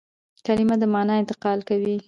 [0.45, 1.95] کلیمه د مانا انتقال کوي.